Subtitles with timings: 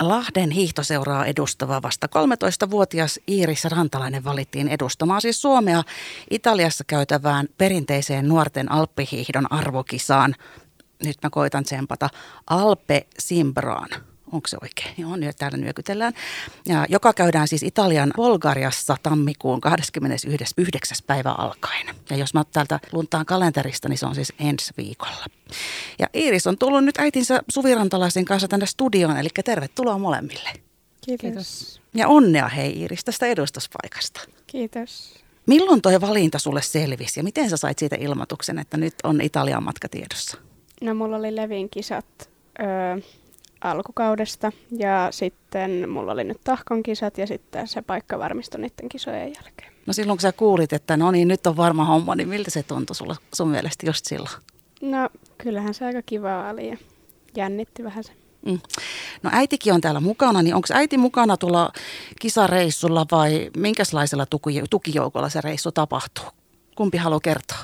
[0.00, 5.82] Lahden hiihtoseuraa edustava vasta 13-vuotias Iiris Rantalainen valittiin edustamaan siis Suomea
[6.30, 10.34] Italiassa käytävään perinteiseen nuorten alppihiihdon arvokisaan.
[11.04, 12.08] Nyt mä koitan tsempata
[12.46, 13.88] Alpe Simbraan
[14.32, 14.94] onko se oikein?
[14.98, 16.12] Joo, nyt täällä nyökytellään.
[16.66, 20.96] Ja, joka käydään siis Italian Bulgariassa tammikuun 29.
[21.06, 21.86] päivä alkaen.
[22.10, 25.26] Ja jos mä täältä luntaan kalenterista, niin se on siis ensi viikolla.
[25.98, 30.50] Ja Iiris on tullut nyt äitinsä Suvirantalaisen kanssa tänne studioon, eli tervetuloa molemmille.
[31.20, 31.80] Kiitos.
[31.94, 34.20] Ja onnea hei Iiris tästä edustuspaikasta.
[34.46, 35.14] Kiitos.
[35.46, 39.62] Milloin toi valinta sulle selvisi ja miten sä sait siitä ilmoituksen, että nyt on Italian
[39.62, 40.38] matka tiedossa?
[40.80, 43.00] No mulla oli Levin kisat öö,
[43.60, 49.32] alkukaudesta ja sitten mulla oli nyt tahkon kisat ja sitten se paikka varmistui niiden kisojen
[49.34, 49.72] jälkeen.
[49.86, 52.62] No silloin kun sä kuulit, että no niin nyt on varma homma, niin miltä se
[52.62, 54.36] tuntui sulla sun mielestä just silloin?
[54.80, 55.08] No
[55.38, 56.76] kyllähän se aika kiva oli ja
[57.36, 58.12] jännitti vähän se.
[58.46, 58.58] Mm.
[59.22, 61.72] No äitikin on täällä mukana, niin onko äiti mukana tuolla
[62.20, 64.26] kisareissulla vai minkälaisella
[64.70, 66.24] tukijoukolla se reissu tapahtuu?
[66.76, 67.58] Kumpi haluaa kertoa?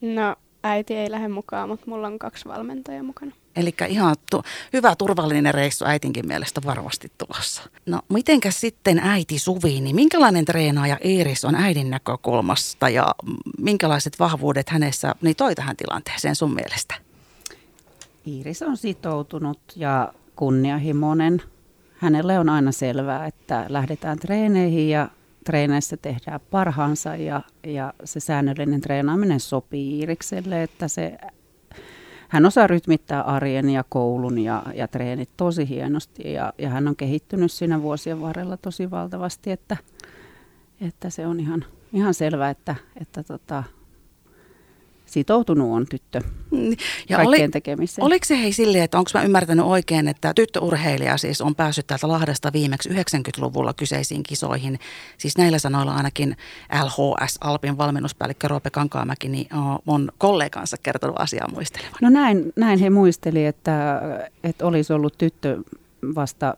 [0.00, 3.32] No äiti ei lähde mukaan, mutta mulla on kaksi valmentajaa mukana.
[3.56, 7.62] Eli ihan tu- hyvä turvallinen reissu äitinkin mielestä varmasti tulossa.
[7.86, 13.06] No mitenkäs sitten äiti Suvi, niin minkälainen treenaaja Iiris on äidin näkökulmasta ja
[13.58, 16.94] minkälaiset vahvuudet hänessä niin toi tähän tilanteeseen sun mielestä?
[18.26, 21.42] Iiris on sitoutunut ja kunnianhimoinen.
[21.96, 25.08] Hänelle on aina selvää, että lähdetään treeneihin ja
[25.44, 31.18] treeneissä tehdään parhaansa ja, ja se säännöllinen treenaaminen sopii Iirikselle, että se
[32.28, 36.96] hän osaa rytmittää arjen ja koulun ja, ja treenit tosi hienosti ja, ja hän on
[36.96, 39.76] kehittynyt siinä vuosien varrella tosi valtavasti, että,
[40.80, 43.64] että se on ihan, ihan selvää, että, että tota,
[45.14, 46.20] sitoutunut on tyttö
[46.50, 48.04] niin, ja kaikkeen oli, tekemiseen.
[48.04, 52.08] Oliko se hei silleen, että onko mä ymmärtänyt oikein, että tyttöurheilija siis on päässyt täältä
[52.08, 54.78] Lahdesta viimeksi 90-luvulla kyseisiin kisoihin.
[55.18, 56.36] Siis näillä sanoilla ainakin
[56.84, 59.46] LHS, Alpin valmennuspäällikkö Roope Kankaamäki, niin
[59.86, 61.98] on kollegansa kertonut asiaa muistelevan.
[62.02, 64.00] No näin, näin he muisteli, että,
[64.44, 65.58] että olisi ollut tyttö
[66.14, 66.56] vasta,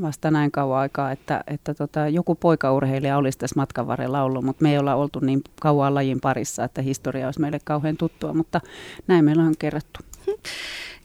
[0.00, 4.62] vasta näin kauan aikaa, että, että tota, joku poikaurheilija olisi tässä matkan varrella ollut, mutta
[4.62, 8.60] me ei olla oltu niin kauan lajin parissa, että historia olisi meille kauhean tuttua, mutta
[9.06, 10.00] näin meillä on kerrottu.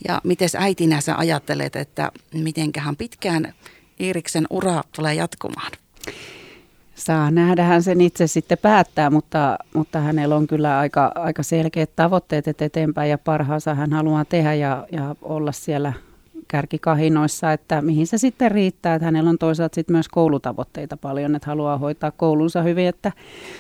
[0.08, 3.54] Ja miten äitinä sä ajattelet, että mitenköhän pitkään
[4.00, 5.72] Iiriksen ura tulee jatkumaan?
[6.96, 11.96] Saa nähdä, hän sen itse sitten päättää, mutta, mutta hänellä on kyllä aika, aika selkeät
[11.96, 15.94] tavoitteet että eteenpäin ja parhaansa hän haluaa tehdä ja, ja olla siellä
[16.54, 18.96] kärkikahinoissa, että mihin se sitten riittää.
[18.96, 23.12] Että hänellä on toisaalta sitten myös koulutavoitteita paljon, että haluaa hoitaa koulunsa hyvin, että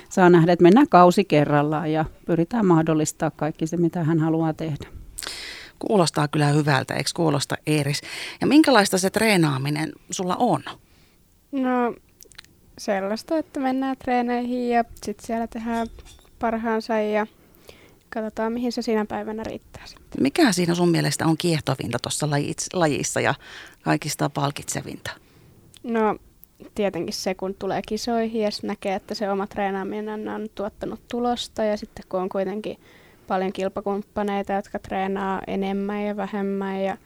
[0.09, 4.88] saa nähdä, että mennään kausi kerrallaan ja pyritään mahdollistaa kaikki se, mitä hän haluaa tehdä.
[5.80, 8.02] Kuulostaa kyllä hyvältä, eikö kuulosta Eeris?
[8.42, 10.62] Ja minkälaista se treenaaminen sulla on?
[11.52, 11.96] No
[12.78, 15.88] sellaista, että mennään treeneihin ja sitten siellä tehdään
[16.40, 17.28] parhaansa ja
[18.13, 19.84] katsotaan, mihin se siinä päivänä riittää.
[19.85, 20.24] Sitten.
[20.24, 22.29] Mikä siinä sun mielestä on kiehtovinta tuossa
[22.74, 23.34] lajissa ja
[23.81, 25.12] kaikista palkitsevinta?
[25.84, 26.18] No
[26.75, 31.78] tietenkin se, kun tulee kisoihin ja näkee, että se oma treenaaminen on tuottanut tulosta ja
[31.78, 32.78] sitten kun on kuitenkin
[33.28, 36.97] paljon kilpakumppaneita, jotka treenaa enemmän ja vähemmän ja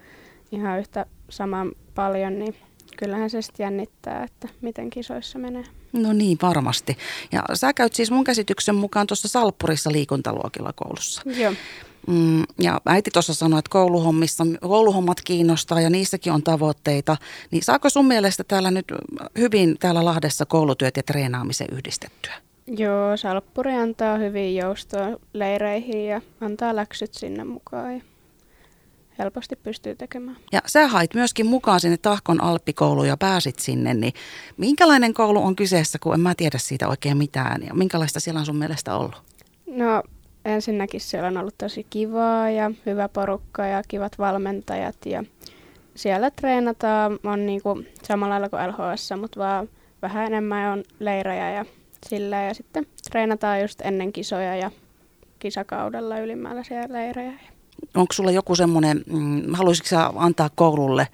[0.51, 2.56] ihan yhtä saman paljon, niin
[2.97, 5.63] kyllähän se sitten jännittää, että miten kisoissa menee.
[5.94, 6.97] No niin, varmasti.
[7.31, 11.22] Ja sä käyt siis mun käsityksen mukaan tuossa Salppurissa liikuntaluokilla koulussa.
[11.25, 11.53] Joo.
[12.07, 17.18] Mm, ja äiti tuossa sanoi, että kouluhommissa, kouluhommat kiinnostaa ja niissäkin on tavoitteita.
[17.52, 18.86] Niin saako sun mielestä täällä nyt
[19.38, 22.34] hyvin täällä Lahdessa koulutyöt ja treenaamisen yhdistettyä?
[22.68, 28.02] Joo, Salppuri antaa hyvin joustoa leireihin ja antaa läksyt sinne mukaan
[29.19, 30.38] helposti pystyy tekemään.
[30.51, 34.13] Ja sä hait myöskin mukaan sinne Tahkon Alppikouluun ja pääsit sinne, niin
[34.57, 37.63] minkälainen koulu on kyseessä, kun en mä tiedä siitä oikein mitään.
[37.63, 39.22] Ja minkälaista siellä on sun mielestä ollut?
[39.67, 40.03] No
[40.45, 45.23] ensinnäkin siellä on ollut tosi kivaa ja hyvä porukka ja kivat valmentajat ja
[45.95, 49.69] siellä treenataan, on niin kuin samalla lailla kuin LHS, mutta vaan
[50.01, 51.65] vähän enemmän on leirejä ja
[52.07, 54.71] sillä ja sitten treenataan just ennen kisoja ja
[55.39, 57.33] kisakaudella ylimmällä siellä leirejä
[57.95, 61.07] onko sulla joku semmoinen, mm, haluaisitko sä antaa koululle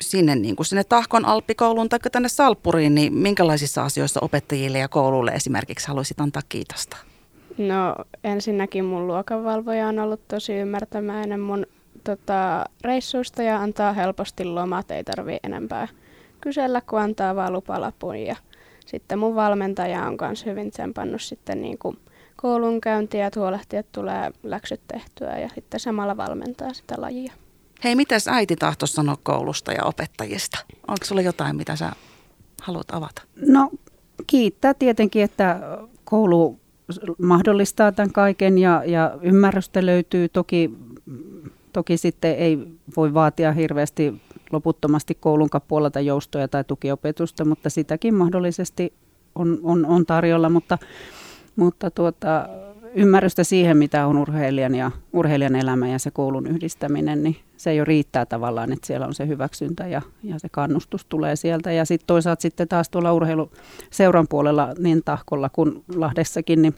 [0.00, 5.30] sinne, niin kuin sinne Tahkon Alppikouluun tai tänne Salppuriin, niin minkälaisissa asioissa opettajille ja koululle
[5.30, 6.96] esimerkiksi haluaisit antaa kiitosta?
[7.58, 7.94] No
[8.24, 11.66] ensinnäkin mun luokanvalvoja on ollut tosi ymmärtämäinen mun
[12.04, 15.88] tota, reissuista ja antaa helposti lomat, ei tarvi enempää
[16.40, 18.16] kysellä, kun antaa vaan lupalapun.
[18.16, 18.36] Ja
[18.86, 21.98] sitten mun valmentaja on myös hyvin tsempannut sitten niin kuin
[22.42, 27.32] koulunkäyntiä, että huolehtii, että tulee läksyt tehtyä ja sitten samalla valmentaa sitä lajia.
[27.84, 30.58] Hei, mitäs äiti tahto sanoa koulusta ja opettajista?
[30.88, 31.92] Onko sulla jotain, mitä sä
[32.62, 33.22] haluat avata?
[33.46, 33.70] No
[34.26, 35.60] kiittää tietenkin, että
[36.04, 36.60] koulu
[37.22, 40.28] mahdollistaa tämän kaiken ja, ja ymmärrystä löytyy.
[40.28, 40.70] Toki,
[41.72, 42.58] toki sitten ei
[42.96, 48.92] voi vaatia hirveästi loputtomasti koulun puolelta joustoja tai tukiopetusta, mutta sitäkin mahdollisesti
[49.34, 50.48] on, on, on tarjolla.
[50.48, 50.78] Mutta,
[51.58, 52.48] mutta tuota,
[52.94, 57.84] ymmärrystä siihen, mitä on urheilijan ja urheilijan elämä ja se koulun yhdistäminen, niin se jo
[57.84, 61.72] riittää tavallaan, että siellä on se hyväksyntä ja, ja se kannustus tulee sieltä.
[61.72, 66.74] Ja sitten toisaalta sitten taas tuolla urheiluseuran puolella niin Tahkolla kuin Lahdessakin, niin,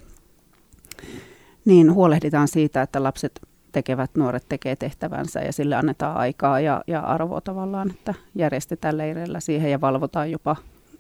[1.65, 3.41] niin huolehditaan siitä, että lapset
[3.73, 9.41] tekevät, nuoret tekee tehtävänsä ja sille annetaan aikaa ja, ja arvoa tavallaan, että järjestetään leireillä
[9.41, 10.57] siihen ja valvotaan jopa,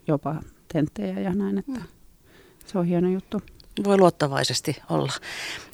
[0.06, 0.36] jopa
[0.72, 1.86] tenttejä ja näin, että mm.
[2.66, 3.40] se on hieno juttu
[3.84, 5.12] voi luottavaisesti olla.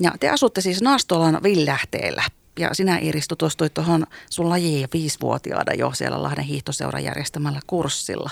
[0.00, 2.22] Ja te asutte siis Naastolan Villähteellä.
[2.58, 8.31] Ja sinä Iris tutustuit tuohon sun lajiin viisivuotiaana jo siellä Lahden hiihtoseuran järjestämällä kurssilla.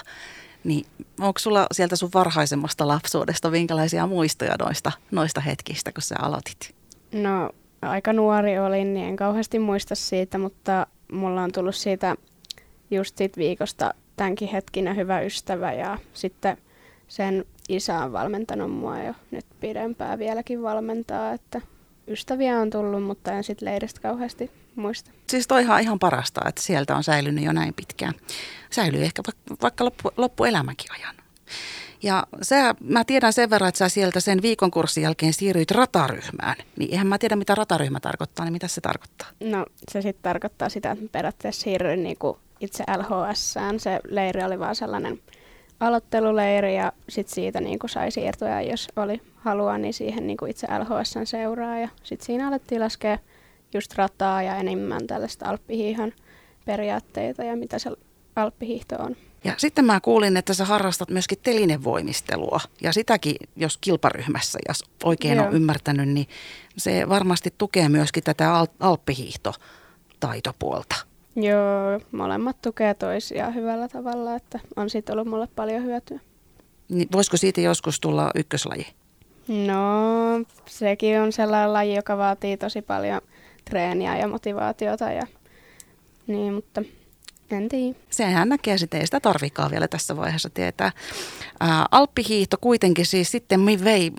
[0.64, 0.86] Niin
[1.20, 6.74] onko sulla sieltä sun varhaisemmasta lapsuudesta minkälaisia muistoja noista, noista hetkistä, kun sä aloitit?
[7.12, 7.50] No
[7.82, 12.16] aika nuori olin, niin en kauheasti muista siitä, mutta mulla on tullut siitä
[12.90, 16.56] just siitä viikosta tämänkin hetkinen hyvä ystävä ja sitten
[17.08, 21.60] sen isä on valmentanut mua jo nyt pidempään vieläkin valmentaa, että
[22.08, 25.10] ystäviä on tullut, mutta en sitten leiristä kauheasti muista.
[25.26, 28.14] Siis toi ihan, ihan parasta, että sieltä on säilynyt jo näin pitkään.
[28.70, 29.22] Säilyy ehkä
[29.62, 31.14] vaikka loppu, loppuelämäkin ajan.
[32.02, 36.56] Ja sä, mä tiedän sen verran, että sä sieltä sen viikon kurssin jälkeen siirryit rataryhmään.
[36.76, 39.28] Niin eihän mä tiedä, mitä rataryhmä tarkoittaa, niin mitä se tarkoittaa?
[39.40, 43.80] No se sitten tarkoittaa sitä, että periaatteessa siirryin niinku itse LHSään.
[43.80, 45.20] Se leiri oli vaan sellainen
[45.80, 50.50] aloitteluleiri ja sit siitä niin kuin sai siirtoja, jos oli halua, niin siihen niin kuin
[50.50, 51.78] itse LHSn seuraa.
[51.78, 53.18] Ja sitten siinä alettiin laskea
[53.74, 56.12] just rataa ja enemmän tällaista alppihiihon
[56.64, 57.90] periaatteita ja mitä se
[58.36, 59.16] alppihiihto on.
[59.44, 65.36] Ja sitten mä kuulin, että sä harrastat myöskin telinevoimistelua ja sitäkin, jos kilparyhmässä, jos oikein
[65.36, 65.46] Joo.
[65.46, 66.28] on ymmärtänyt, niin
[66.76, 70.96] se varmasti tukee myöskin tätä alppihiihtotaitopuolta.
[71.36, 76.20] Joo, molemmat tukee toisiaan hyvällä tavalla, että on siitä ollut mulle paljon hyötyä.
[76.88, 78.86] Niin voisiko siitä joskus tulla ykköslaji?
[79.48, 79.84] No,
[80.66, 83.20] sekin on sellainen laji, joka vaatii tosi paljon
[83.64, 85.04] treeniä ja motivaatiota.
[85.10, 85.26] Ja,
[86.26, 86.82] niin, mutta
[87.50, 87.98] en tiedä.
[88.10, 90.92] Sehän näkee sitten, ei sitä tarvikaan vielä tässä vaiheessa tietää.
[91.60, 94.12] Ää, Alppihiihto kuitenkin siis sitten vei,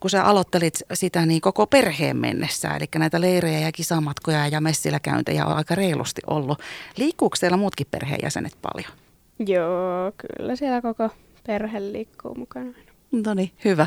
[0.00, 5.46] kun sä aloittelit sitä niin koko perheen mennessä, eli näitä leirejä ja kisamatkoja ja messiläkäyntejä
[5.46, 6.58] on aika reilusti ollut.
[6.96, 8.92] Liikkuuko siellä muutkin perheenjäsenet paljon?
[9.46, 11.10] Joo, kyllä siellä koko
[11.46, 12.70] perhe liikkuu mukana.
[13.12, 13.86] No niin, hyvä.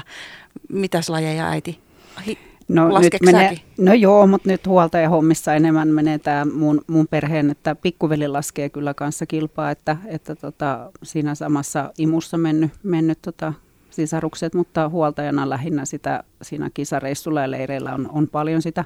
[0.70, 1.80] Mitäs lajeja äiti?
[2.28, 2.38] Hi-
[2.68, 4.62] No, nyt menee, no joo, mutta nyt
[5.10, 10.36] hommissa enemmän menee tämä mun, mun perheen, että pikkuveli laskee kyllä kanssa kilpaa, että, että
[10.36, 13.54] tota, siinä samassa imussa mennyt, mennyt tota,
[13.90, 18.86] sisarukset, mutta huoltajana lähinnä sitä siinä kisareissulla ja leireillä on, on paljon sitä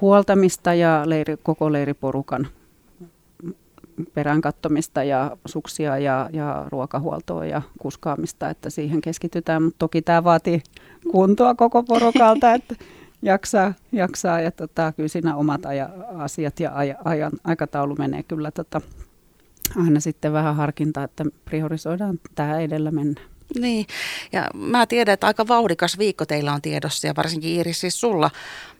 [0.00, 2.46] huoltamista ja leiri, koko leiriporukan
[4.14, 9.62] perään kattomista ja suksia ja, ja ruokahuoltoa ja kuskaamista, että siihen keskitytään.
[9.62, 10.62] Mutta toki tämä vaatii
[11.10, 12.74] kuntoa koko porukalta, että
[13.22, 18.50] jaksaa, jaksaa ja tota, kyllä siinä omat aja, asiat ja aja, ajan, aikataulu menee kyllä
[18.50, 18.80] tota,
[19.76, 23.20] aina sitten vähän harkintaa, että priorisoidaan tämä edellä mennä.
[23.60, 23.86] Niin,
[24.32, 28.30] ja mä tiedän, että aika vauhdikas viikko teillä on tiedossa ja varsinkin Iiris siis sulla.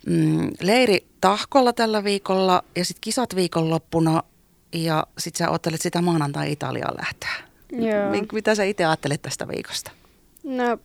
[0.06, 4.22] Mm, leiri Tahkolla tällä viikolla ja sitten kisat viikonloppuna
[4.74, 7.34] ja sitten sä ottelet sitä maanantai Italiaan lähtöä.
[7.72, 8.26] Joo.
[8.32, 9.90] Mitä sä itse ajattelet tästä viikosta?
[10.44, 10.78] No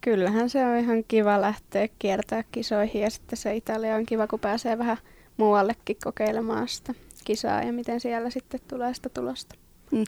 [0.00, 4.40] kyllähän se on ihan kiva lähteä kiertää kisoihin ja sitten se Italia on kiva, kun
[4.40, 4.98] pääsee vähän
[5.36, 9.54] muuallekin kokeilemaan sitä kisaa ja miten siellä sitten tulee sitä tulosta.
[9.90, 10.04] Mm.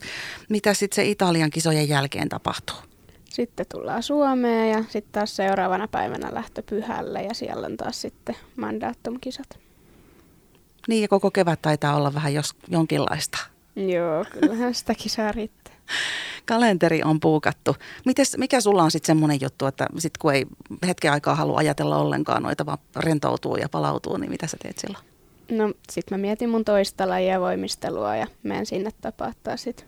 [0.49, 2.75] Mitä sitten se Italian kisojen jälkeen tapahtuu?
[3.29, 8.35] Sitten tullaan Suomeen ja sitten taas seuraavana päivänä lähtö pyhälle ja siellä on taas sitten
[8.55, 9.68] mandaattum-kisat.
[10.87, 13.37] Niin ja koko kevät taitaa olla vähän jos, jonkinlaista.
[13.75, 15.73] Joo, kyllähän sitä kisaa riittää.
[16.45, 17.75] Kalenteri on puukattu.
[18.05, 20.45] Mites, mikä sulla on sitten semmoinen juttu, että sit kun ei
[20.87, 25.05] hetken aikaa halua ajatella ollenkaan noita, vaan rentoutuu ja palautuu, niin mitä sä teet silloin?
[25.51, 29.85] No sit mä mietin mun toista lajia voimistelua ja menen sinne tapaattaa sit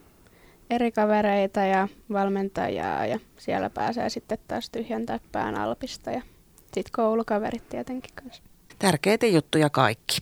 [0.70, 6.22] eri kavereita ja valmentajaa ja siellä pääsee sitten taas tyhjentää pään alpista ja
[6.64, 8.44] sitten koulukaverit tietenkin kanssa.
[8.80, 10.18] Tärkeitä juttuja kaikki.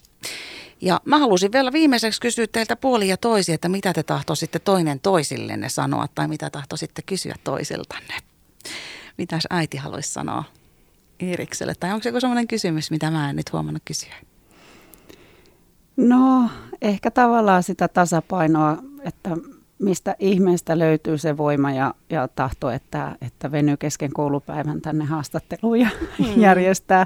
[0.82, 5.00] Ja mä halusin vielä viimeiseksi kysyä teiltä puoli ja toisi, että mitä te tahtoisitte toinen
[5.00, 8.14] toisillenne sanoa tai mitä tahtoisitte kysyä toisiltanne.
[9.18, 10.44] Mitäs äiti haluaisi sanoa
[11.22, 11.74] Iirikselle?
[11.80, 14.16] Tai onko se joku sellainen kysymys, mitä mä en nyt huomannut kysyä?
[15.98, 16.50] No
[16.82, 19.38] ehkä tavallaan sitä tasapainoa, että
[19.80, 25.80] mistä ihmeestä löytyy se voima ja, ja tahto, että, että venyy kesken koulupäivän tänne haastatteluun
[25.80, 26.42] ja mm.
[26.42, 27.06] järjestää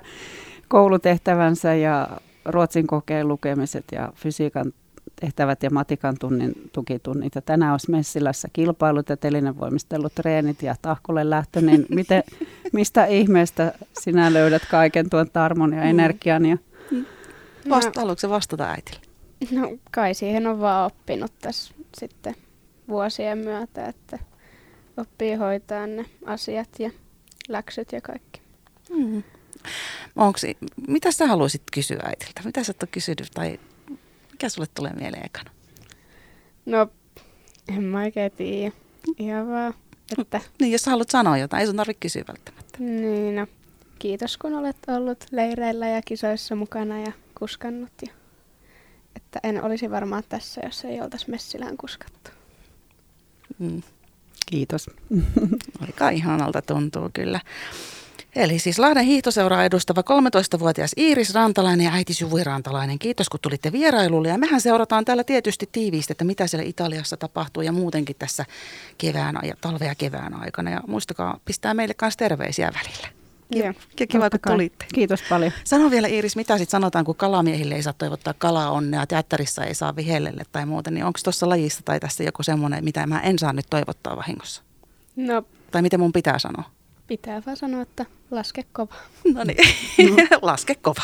[0.67, 2.07] koulutehtävänsä ja
[2.45, 4.73] ruotsin kokeen lukemiset ja fysiikan
[5.21, 7.35] tehtävät ja matikan tunnin tukitunnit.
[7.35, 12.23] Ja tänään olisi Messilässä kilpailut ja telinevoimistellut treenit ja tahkolle lähtö, niin miten,
[12.73, 15.89] mistä ihmeestä sinä löydät kaiken tuon tarmon ja mm.
[15.89, 16.45] energian?
[16.45, 16.57] Ja...
[17.69, 18.99] Vasta, haluatko vastata äitille?
[19.51, 22.35] No kai siihen on vaan oppinut tässä sitten
[22.89, 24.19] vuosien myötä, että
[24.97, 26.91] oppii hoitaa ne asiat ja
[27.47, 28.41] läksyt ja kaikki.
[28.89, 29.23] Mm.
[30.15, 30.41] Onks,
[30.87, 32.41] mitä sä haluaisit kysyä äitiltä?
[32.45, 33.59] Mitä sä et ole kysynyt tai
[34.31, 35.51] mikä sulle tulee mieleen ekana?
[36.65, 36.87] No,
[37.67, 38.75] en mä oikein tiedä.
[39.19, 39.73] Ihan vaan,
[40.17, 40.41] että...
[40.59, 42.77] Niin, jos sä haluat sanoa jotain, ei sun tarvitse kysyä välttämättä.
[42.79, 43.47] Niin, no.
[43.99, 47.91] Kiitos kun olet ollut leireillä ja kisoissa mukana ja kuskannut.
[48.01, 48.13] Ja,
[49.15, 52.31] että en olisi varmaan tässä, jos ei oltaisi Messilään kuskattu.
[53.59, 53.81] Mm.
[54.45, 54.89] Kiitos.
[55.79, 57.39] Aika ihanalta tuntuu kyllä.
[58.35, 62.99] Eli siis Lahden hiihtoseuraa edustava 13-vuotias Iiris Rantalainen ja äiti Suvi Rantalainen.
[62.99, 67.63] Kiitos kun tulitte vierailulle ja mehän seurataan täällä tietysti tiiviisti, että mitä siellä Italiassa tapahtuu
[67.63, 68.45] ja muutenkin tässä
[68.97, 70.71] kevään ja talve- ja kevään aikana.
[70.71, 73.07] Ja muistakaa pistää meille myös terveisiä välillä.
[73.51, 73.73] Kiva,
[74.07, 74.85] kiva kun tulitte.
[74.93, 75.51] Kiitos paljon.
[75.63, 79.75] Sano vielä Iiris, mitä sitten sanotaan, kun kalamiehille ei saa toivottaa kalaa onnea, teatterissa ei
[79.75, 83.39] saa vihellelle tai muuten, niin onko tuossa lajissa tai tässä joku semmoinen, mitä mä en
[83.39, 84.61] saa nyt toivottaa vahingossa?
[85.15, 85.43] No.
[85.71, 86.63] Tai miten mun pitää sanoa?
[87.07, 88.95] Pitää vaan sanoa, että laske kova.
[89.33, 91.03] No niin, laske kova.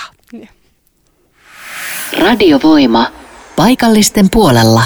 [2.19, 3.11] Radiovoima.
[3.55, 4.83] Paikallisten puolella.